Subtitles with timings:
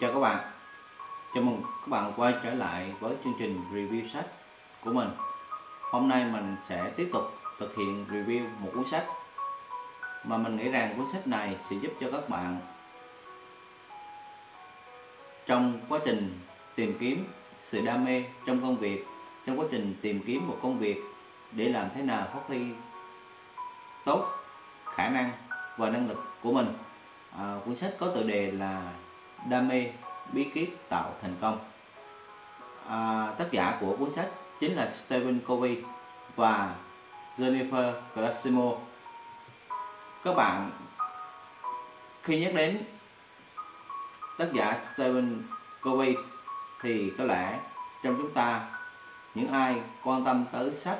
[0.00, 0.38] chào các bạn.
[1.34, 4.26] Chào mừng các bạn quay trở lại với chương trình review sách
[4.84, 5.08] của mình.
[5.80, 7.24] Hôm nay mình sẽ tiếp tục
[7.58, 9.06] thực hiện review một cuốn sách.
[10.24, 12.58] Mà mình nghĩ rằng cuốn sách này sẽ giúp cho các bạn
[15.46, 16.38] Trong quá trình
[16.74, 17.24] tìm kiếm
[17.60, 19.06] sự đam mê trong công việc
[19.46, 21.02] Trong quá trình tìm kiếm một công việc
[21.52, 22.66] để làm thế nào phát huy
[24.04, 24.26] tốt
[24.84, 25.30] khả năng
[25.76, 26.66] và năng lực của mình.
[27.38, 28.92] À, cuốn sách có tựa đề là
[29.44, 29.90] đam mê
[30.32, 31.58] bí kíp tạo thành công
[32.88, 34.28] à, tác giả của cuốn sách
[34.60, 35.82] chính là Stephen Covey
[36.36, 36.74] và
[37.38, 38.72] Jennifer Glassimo.
[40.24, 40.70] các bạn
[42.22, 42.84] khi nhắc đến
[44.38, 45.42] tác giả Stephen
[45.82, 46.14] Covey
[46.82, 47.58] thì có lẽ
[48.02, 48.60] trong chúng ta
[49.34, 50.98] những ai quan tâm tới sách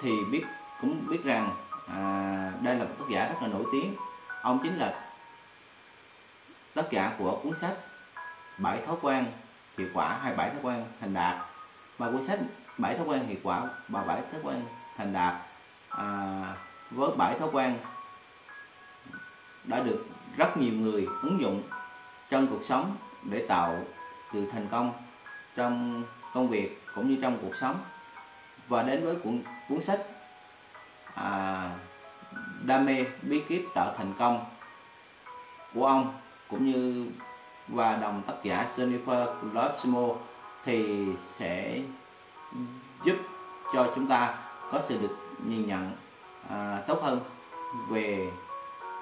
[0.00, 0.44] thì biết
[0.80, 1.50] cũng biết rằng
[1.86, 3.94] à, đây là một tác giả rất là nổi tiếng
[4.42, 5.07] ông chính là
[6.78, 7.74] tác giả của cuốn sách
[8.58, 9.24] bảy thói quen
[9.78, 11.36] hiệu quả hay bảy thói quen thành đạt.
[11.98, 12.38] Và cuốn sách
[12.78, 14.62] bảy thói quen hiệu quả và bảy thói quen
[14.96, 15.34] thành đạt
[15.88, 16.06] à,
[16.90, 17.78] với bảy thói quen
[19.64, 20.06] đã được
[20.36, 21.62] rất nhiều người ứng dụng
[22.30, 23.84] trong cuộc sống để tạo
[24.32, 24.92] sự thành công
[25.56, 27.80] trong công việc cũng như trong cuộc sống.
[28.68, 30.00] Và đến với cuốn cuốn sách
[31.14, 31.70] à,
[32.62, 34.44] đam mê bí kíp tạo thành công
[35.74, 36.14] của ông
[36.50, 37.06] cũng như
[37.68, 40.08] và đồng tác giả Jennifer Colosimo
[40.64, 41.80] thì sẽ
[43.04, 43.16] giúp
[43.74, 44.34] cho chúng ta
[44.72, 45.92] có sự được nhìn nhận
[46.50, 47.20] à, tốt hơn
[47.88, 48.30] về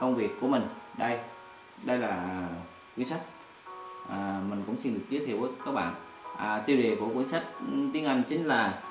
[0.00, 0.62] công việc của mình.
[0.98, 1.18] Đây
[1.82, 2.46] đây là
[2.96, 3.20] cuốn sách
[4.08, 5.94] à, mình cũng xin được giới thiệu với các bạn.
[6.36, 7.44] À, tiêu đề của cuốn sách
[7.92, 8.82] tiếng Anh chính là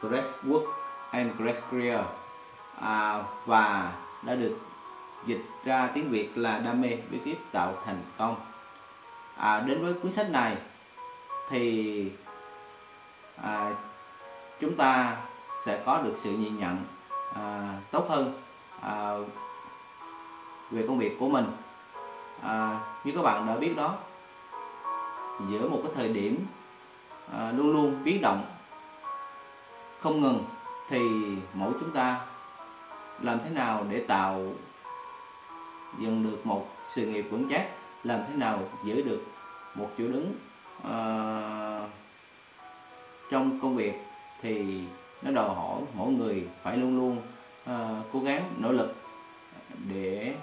[0.00, 0.66] Great Work
[1.10, 2.00] and Great Career.
[2.80, 3.92] À, và
[4.22, 4.58] đã được
[5.26, 8.36] dịch ra tiếng Việt là đam mê bí kíp tạo thành công.
[9.36, 10.56] À, đến với cuốn sách này
[11.50, 12.12] thì
[13.42, 13.72] à,
[14.60, 15.16] chúng ta
[15.64, 16.84] sẽ có được sự nhìn nhận
[17.34, 18.40] à, tốt hơn
[18.80, 19.14] à,
[20.70, 21.46] về công việc của mình.
[22.42, 23.94] À, như các bạn đã biết đó
[25.48, 26.46] giữa một cái thời điểm
[27.38, 28.44] à, luôn luôn biến động
[30.00, 30.44] không ngừng
[30.88, 30.98] thì
[31.54, 32.20] mỗi chúng ta
[33.20, 34.42] làm thế nào để tạo
[35.98, 37.68] dựng được một sự nghiệp vững chắc
[38.04, 39.22] làm thế nào giữ được
[39.74, 40.34] một chỗ đứng
[40.78, 41.90] uh,
[43.30, 43.94] trong công việc
[44.42, 44.80] thì
[45.22, 47.16] nó đòi hỏi mỗi người phải luôn luôn
[47.70, 48.94] uh, cố gắng nỗ lực
[49.88, 50.34] để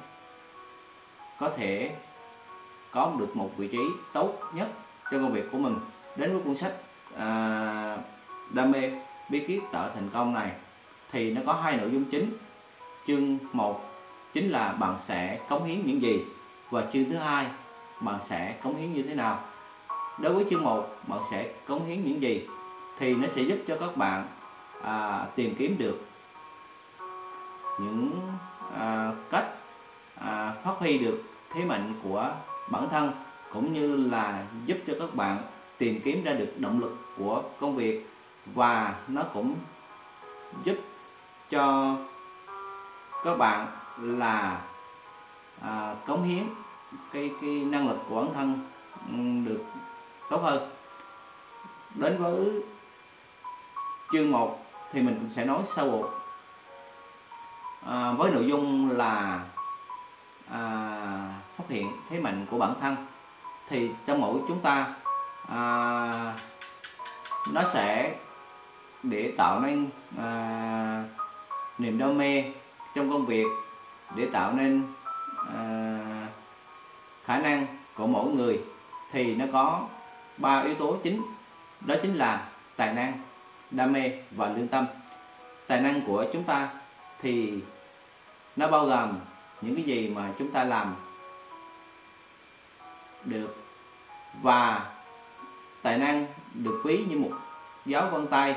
[1.40, 1.96] có thể
[2.91, 4.68] có được một vị trí tốt nhất
[5.12, 5.75] trong công việc của mình.
[6.16, 6.74] Đến với cuốn sách
[7.13, 8.00] uh,
[8.53, 8.91] đam mê
[9.30, 10.52] bí kíp tạo thành công này
[11.12, 12.38] thì nó có hai nội dung chính.
[13.07, 13.81] Chương 1
[14.38, 16.25] chính là bạn sẽ cống hiến những gì?
[16.70, 17.48] Và chương thứ hai
[18.00, 19.40] bạn sẽ cống hiến như thế nào?
[20.18, 22.48] Đối với chương 1 bạn sẽ cống hiến những gì?
[23.00, 24.25] Thì nó sẽ giúp cho các bạn
[24.84, 26.06] à, tìm kiếm được
[27.80, 28.12] những
[28.80, 29.46] à, cách
[30.16, 31.24] à, phát huy được
[31.54, 32.31] thế mạnh của
[32.72, 33.12] bản thân
[33.54, 35.38] cũng như là giúp cho các bạn
[35.78, 38.09] tìm kiếm ra được động lực của công việc.
[38.46, 39.56] Và nó cũng
[40.64, 40.75] giúp
[41.50, 41.96] cho
[43.24, 43.68] các bạn
[44.02, 44.62] là
[45.62, 46.44] à, cống hiến
[47.13, 48.59] cái cái năng lực của bản thân
[49.08, 49.63] ừ, được
[50.30, 50.69] tốt hơn.
[51.96, 52.62] Đến với
[54.12, 56.09] chương 1 thì mình cũng sẽ nói sâu bộ
[57.86, 59.46] à, với nội dung là
[60.52, 60.62] à,
[61.57, 62.96] phát hiện thế mạnh của bản thân
[63.69, 64.94] thì trong mỗi chúng ta
[65.50, 66.34] à,
[67.52, 68.16] nó sẽ
[69.03, 71.03] để tạo nên à,
[71.78, 72.44] niềm đam mê
[72.96, 73.47] trong công việc
[74.16, 74.83] để tạo nên
[75.54, 76.27] à,
[77.25, 77.65] khả năng
[77.95, 78.62] của mỗi người
[79.12, 79.88] thì nó có
[80.38, 81.21] ba yếu tố chính.
[81.81, 83.13] Đó chính là tài năng
[83.71, 84.86] đam mê và lương tâm.
[85.68, 86.69] Tài năng của chúng ta
[87.21, 87.54] thì
[88.56, 89.19] nó bao gồm
[89.62, 90.95] những cái gì mà chúng ta làm
[93.25, 93.56] được
[94.42, 94.92] và
[95.81, 97.31] tài năng được ví như một
[97.86, 98.56] giáo vân tay.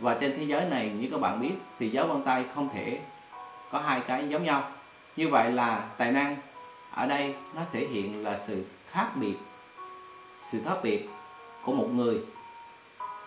[0.00, 3.00] Và trên thế giới này như các bạn biết thì giáo vân tay không thể
[3.70, 4.70] có hai cái giống nhau
[5.16, 6.36] như vậy là tài năng
[6.90, 9.36] ở đây nó thể hiện là sự khác biệt
[10.52, 11.08] sự khác biệt
[11.64, 12.20] của một người.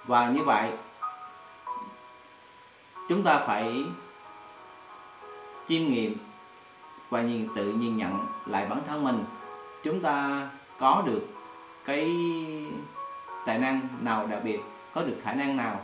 [0.06, 0.72] Và như vậy
[3.10, 3.84] chúng ta phải
[5.68, 6.18] chiêm nghiệm
[7.10, 9.24] và nhìn tự nhìn nhận lại bản thân mình.
[9.84, 10.48] Chúng ta
[10.80, 11.28] có được
[11.86, 12.16] cái
[13.46, 14.60] tài năng nào đặc biệt
[14.94, 15.82] có được khả năng nào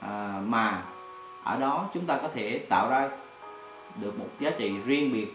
[0.00, 0.82] à, mà
[1.44, 3.10] ở đó chúng ta có thể tạo ra
[4.00, 5.32] được một giá trị riêng biệt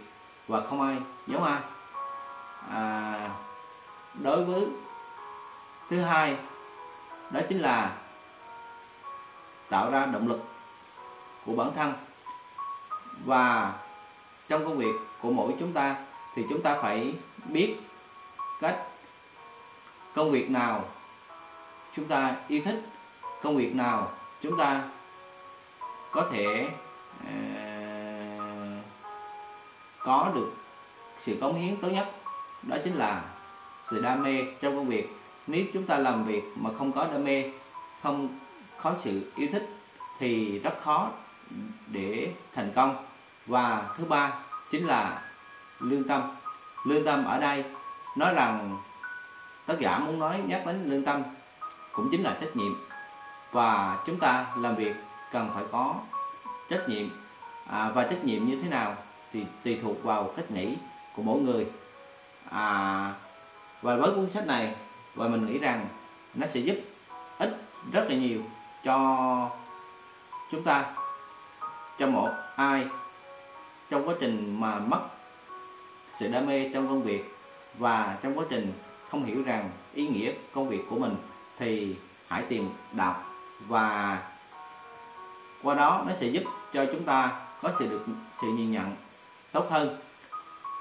[0.49, 0.97] và không ai
[1.27, 1.61] giống ai?
[2.69, 3.29] À,
[4.13, 4.67] đối với
[5.89, 6.37] thứ hai
[7.29, 7.97] đó chính là
[9.69, 10.39] tạo ra động lực
[11.45, 11.93] của bản thân.
[13.25, 13.73] Và
[14.47, 15.95] trong công việc của mỗi chúng ta
[16.35, 17.13] thì chúng ta phải
[17.45, 17.75] biết
[18.61, 18.77] cách
[20.15, 20.85] công việc nào
[21.95, 22.81] chúng ta yêu thích
[23.41, 24.11] công việc nào
[24.41, 24.83] chúng ta
[26.11, 26.69] có thể
[27.23, 27.68] uh,
[30.03, 30.53] có được
[31.19, 32.11] sự cống hiến tốt nhất
[32.63, 33.21] đó chính là
[33.79, 35.09] sự đam mê trong công việc.
[35.47, 37.51] Nếu chúng ta làm việc mà không có đam mê
[38.03, 38.39] không
[38.81, 39.69] có sự yêu thích
[40.19, 41.11] thì rất khó
[41.87, 43.05] để thành công.
[43.47, 44.33] Và thứ ba
[44.71, 45.21] chính là
[45.79, 46.21] lương tâm.
[46.85, 47.63] Lương tâm ở đây
[48.17, 48.77] nói rằng
[49.65, 51.23] tác giả muốn nói nhắc đến lương tâm
[51.91, 52.73] cũng chính là trách nhiệm.
[53.51, 54.95] Và chúng ta làm việc
[55.31, 55.95] cần phải có
[56.69, 57.07] trách nhiệm.
[57.67, 58.95] À, và trách nhiệm như thế nào?
[59.33, 60.75] Thì tùy thuộc vào cách nghĩ
[61.15, 61.67] của mỗi người.
[62.49, 63.13] À,
[63.81, 64.75] và với cuốn sách này
[65.15, 65.87] và mình nghĩ rằng
[66.33, 66.75] nó sẽ giúp
[67.37, 67.61] ích
[67.91, 68.41] rất là nhiều
[68.83, 69.49] cho
[70.51, 70.85] chúng ta
[71.99, 72.87] cho một ai
[73.89, 74.99] trong quá trình mà mất
[76.17, 77.35] sự đam mê trong công việc
[77.77, 78.73] và trong quá trình
[79.09, 81.15] không hiểu rằng ý nghĩa công việc của mình
[81.57, 81.95] thì
[82.27, 83.25] hãy tìm đọc.
[83.67, 84.21] Và
[85.63, 86.43] qua đó nó sẽ giúp
[86.73, 88.05] cho chúng ta có sự được
[88.41, 88.95] sự nhìn nhận
[89.51, 89.97] tốt hơn.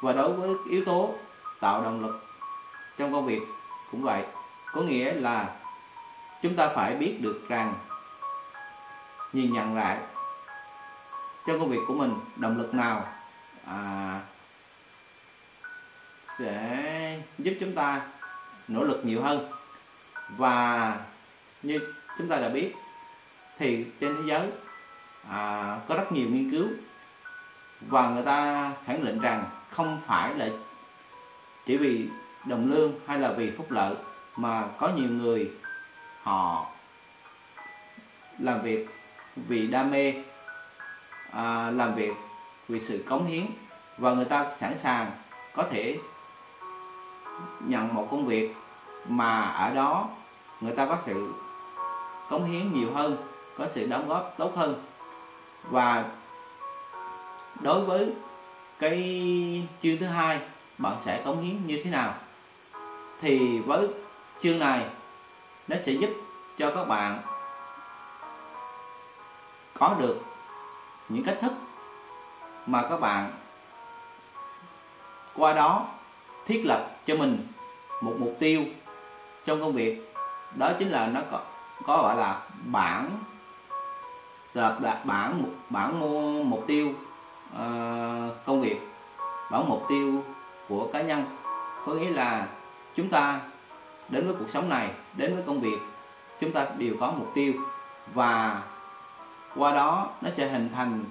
[0.03, 1.15] Và đối với yếu tố
[1.61, 2.26] tạo động lực
[2.99, 3.43] trong công việc
[3.91, 4.25] cũng vậy
[4.73, 5.56] có nghĩa là
[6.43, 7.75] chúng ta phải biết được rằng
[9.32, 9.99] nhìn nhận lại
[11.47, 13.05] trong công việc của mình động lực nào
[13.65, 14.20] à,
[16.38, 18.00] sẽ giúp chúng ta
[18.69, 19.53] nỗ lực nhiều hơn.
[20.37, 20.97] Và
[21.62, 21.81] như
[22.19, 22.75] chúng ta đã biết
[23.59, 24.50] thì trên thế giới
[25.29, 26.69] à, có rất nhiều nghiên cứu
[27.81, 30.49] và người ta khẳng định rằng không phải là
[31.67, 32.09] chỉ vì
[32.45, 33.95] đồng lương hay là vì phúc lợi
[34.37, 35.51] mà có nhiều người
[36.23, 36.67] họ
[38.39, 38.89] làm việc
[39.37, 40.15] vì đam mê
[41.31, 42.13] à, làm việc
[42.69, 43.47] vì sự cống hiến.
[43.99, 45.11] Và người ta sẵn sàng
[45.55, 45.99] có thể
[47.61, 48.55] nhận một công việc
[49.09, 50.09] mà ở đó
[50.61, 51.33] người ta có sự
[52.31, 53.17] cống hiến nhiều hơn
[53.59, 54.85] có sự đóng góp tốt hơn.
[55.71, 56.05] Và
[57.61, 58.13] đối với
[58.79, 58.99] cái
[59.83, 60.41] chương thứ hai
[60.79, 62.15] bạn sẽ cống hiến như thế nào?
[63.21, 63.89] Thì với
[64.41, 64.87] chương này
[65.69, 66.11] nó sẽ giúp
[66.57, 67.19] cho các bạn
[69.79, 70.21] có được
[71.09, 71.53] những cách thức
[72.67, 73.33] mà các bạn
[75.35, 75.87] qua đó
[76.47, 77.47] thiết lập cho mình
[78.01, 78.65] một mục tiêu
[79.47, 80.15] trong công việc.
[80.55, 81.41] Đó chính là nó có,
[81.87, 83.11] có gọi là bản
[84.55, 86.01] là bản bản
[86.51, 86.95] mục tiêu
[87.55, 88.81] Ờ, công việc
[89.50, 90.25] bảo mục tiêu
[90.69, 91.25] của cá nhân.
[91.87, 92.47] Có nghĩa là
[92.95, 93.41] chúng ta
[94.09, 95.79] đến với cuộc sống này đến với công việc
[96.41, 97.53] chúng ta đều có mục tiêu.
[98.15, 98.62] Và
[99.56, 101.05] qua đó nó sẽ hình thành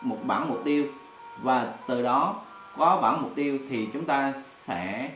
[0.00, 0.86] một bản mục tiêu.
[1.42, 2.34] Và từ đó
[2.76, 5.10] có bản mục tiêu thì chúng ta sẽ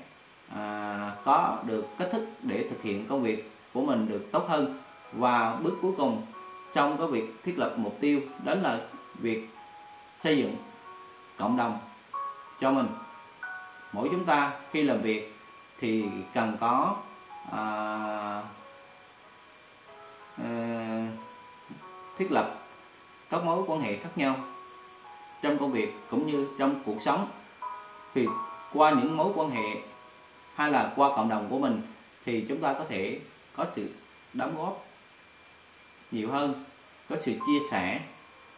[0.55, 4.79] à, có được cách thức để thực hiện công việc của mình được tốt hơn.
[5.12, 6.27] Và bước cuối cùng
[6.73, 8.81] trong cái việc thiết lập mục tiêu đó là
[9.14, 9.49] việc
[10.21, 10.57] xây dựng
[11.38, 11.79] cộng đồng
[12.61, 12.87] cho mình.
[13.93, 15.37] Mỗi chúng ta khi làm việc
[15.81, 16.97] thì cần có
[17.52, 18.43] à,
[20.37, 21.09] à,
[22.19, 22.59] thiết lập
[23.31, 24.37] các mối quan hệ khác nhau
[25.43, 27.29] trong công việc cũng như trong cuộc sống.
[28.14, 28.26] Thì
[28.73, 29.83] qua những mối quan hệ
[30.55, 31.83] hay là qua cộng đồng của mình
[32.25, 33.21] thì chúng ta có thể
[33.57, 33.91] có sự
[34.33, 34.85] đóng góp
[36.12, 36.64] nhiều hơn
[37.09, 38.00] có sự chia sẻ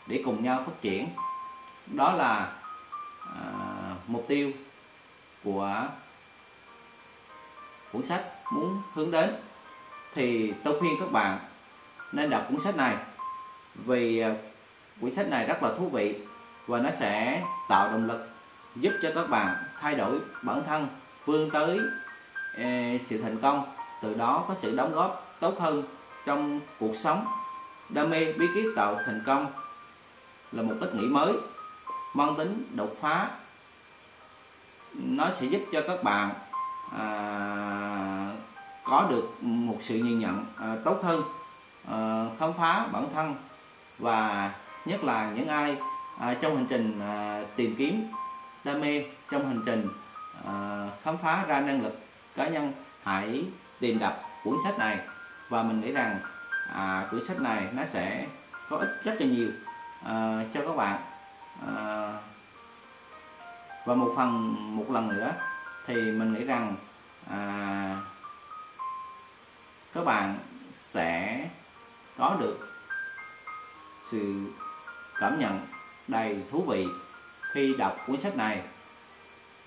[0.06, 1.08] để cùng nhau phát triển.
[1.87, 2.52] Đó là
[3.34, 3.44] à,
[4.06, 4.52] mục tiêu
[5.44, 5.87] của
[7.92, 9.34] cuốn sách muốn hướng đến.
[10.14, 11.38] Thì tôi khuyên các bạn
[12.12, 12.96] nên đọc cuốn sách này
[13.75, 14.34] vì à,
[15.00, 16.20] cuốn sách này rất là thú vị
[16.66, 18.28] và nó sẽ tạo động lực
[18.76, 20.88] giúp cho các bạn thay đổi bản thân
[21.25, 21.78] vươn tới
[22.56, 25.82] e, sự thành công từ đó có sự đóng góp tốt hơn
[26.26, 27.26] trong cuộc sống
[27.88, 29.47] đam mê bí kíp tạo thành công
[30.53, 31.33] là một cách nghĩ mới
[32.14, 33.31] mang tính đột phá.
[34.95, 36.31] Nó sẽ giúp cho các bạn
[36.99, 38.33] à,
[38.85, 41.23] có được một sự nhìn nhận à, tốt hơn
[41.91, 43.35] à, khám phá bản thân
[43.99, 44.53] và
[44.85, 45.76] nhất là những ai
[46.19, 48.03] à, trong hành trình à, tìm kiếm
[48.64, 49.88] đam mê trong hành trình
[50.47, 51.99] à, khám phá ra năng lực
[52.37, 52.73] cá nhân
[53.03, 53.45] hãy
[53.81, 54.99] tìm đọc cuốn sách này
[55.49, 56.19] và mình nghĩ rằng
[56.73, 58.26] à, cuốn sách này nó sẽ
[58.68, 59.50] có ích rất là nhiều
[60.04, 61.00] à, cho các bạn.
[61.66, 62.12] À,
[63.85, 65.33] và một phần một lần nữa
[65.87, 66.76] thì mình nghĩ rằng
[67.30, 68.00] à,
[69.94, 70.38] các bạn
[70.73, 71.49] sẽ
[72.18, 72.59] có được
[74.02, 74.52] sự
[75.21, 75.66] cảm nhận
[76.09, 76.87] đầy thú vị
[77.52, 78.62] khi đọc cuốn sách này.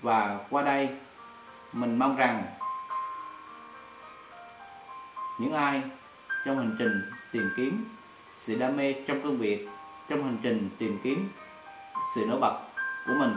[0.00, 0.96] Và qua đây
[1.72, 2.44] mình mong rằng
[5.38, 5.82] những ai
[6.44, 7.84] trong hành trình tìm kiếm
[8.30, 9.68] sự đam mê trong công việc
[10.08, 11.28] trong hành trình tìm kiếm
[12.14, 12.60] sự nổi bật
[13.06, 13.36] của mình.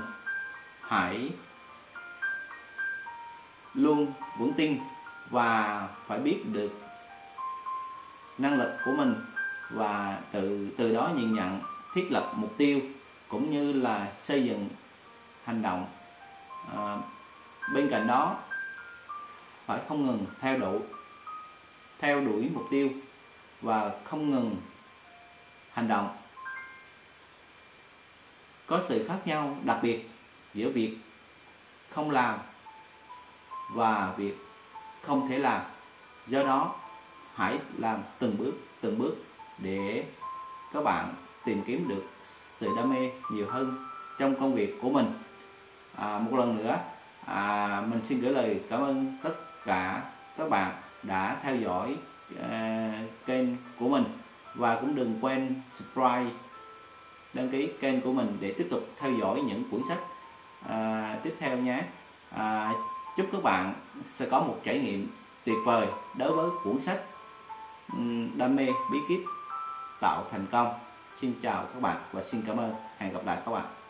[0.82, 1.32] Hãy
[3.74, 4.80] luôn vững tin
[5.30, 6.72] và phải biết được
[8.38, 9.16] năng lực của mình
[9.70, 11.60] và từ từ đó nhìn nhận
[11.94, 12.80] thiết lập mục tiêu
[13.28, 14.70] cũng như là xây dựng
[15.44, 15.86] hành động.
[16.76, 16.98] À,
[17.74, 18.36] bên cạnh đó
[19.66, 20.80] phải không ngừng theo đuổi
[22.02, 22.90] theo đuổi mục tiêu
[23.62, 24.56] và không ngừng
[25.72, 26.18] hành động.
[28.66, 30.10] Có sự khác nhau đặc biệt
[30.54, 30.98] giữa việc
[31.90, 32.40] không làm
[33.70, 34.36] và việc
[35.02, 35.62] không thể làm.
[36.28, 36.76] Do đó
[37.36, 39.16] hãy làm từng bước từng bước
[39.58, 40.06] để
[40.74, 41.14] các bạn
[41.46, 43.86] tìm kiếm được sự đam mê nhiều hơn
[44.20, 45.14] trong công việc của mình.
[45.96, 46.80] À, một lần nữa
[47.26, 49.34] à, mình xin gửi lời cảm ơn tất
[49.66, 50.04] cả
[50.38, 51.98] các bạn đã theo dõi
[52.34, 53.46] uh, kênh
[53.80, 54.04] của mình.
[54.56, 56.32] Và cũng đừng quên subscribe
[57.34, 60.00] đăng ký kênh của mình để tiếp tục theo dõi những cuốn sách
[60.66, 61.84] uh, tiếp theo nhé.
[62.36, 62.78] Uh,
[63.18, 63.74] chúc các bạn
[64.08, 65.08] sẽ có một trải nghiệm
[65.44, 67.02] tuyệt vời đối với cuốn sách
[68.36, 69.20] đam mê bí kíp
[70.02, 70.74] tạo thành công.
[71.22, 72.74] Xin chào các bạn và xin cảm ơn.
[72.98, 73.81] Hẹn gặp lại các bạn.